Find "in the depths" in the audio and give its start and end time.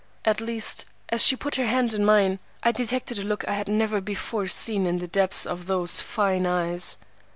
4.87-5.45